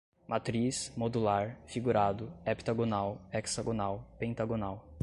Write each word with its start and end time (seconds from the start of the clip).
matriz, 0.27 0.91
modular, 0.97 1.59
figurado, 1.67 2.33
heptagonal, 2.43 3.21
hexagonal, 3.31 4.03
pentagonal 4.17 4.81